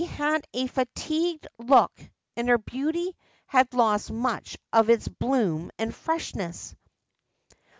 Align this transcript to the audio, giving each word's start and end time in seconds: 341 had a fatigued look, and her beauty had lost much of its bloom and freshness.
341 0.01 0.31
had 0.31 0.47
a 0.55 0.67
fatigued 0.67 1.47
look, 1.59 1.91
and 2.35 2.49
her 2.49 2.57
beauty 2.57 3.15
had 3.45 3.71
lost 3.75 4.09
much 4.11 4.57
of 4.73 4.89
its 4.89 5.07
bloom 5.07 5.69
and 5.77 5.93
freshness. 5.93 6.73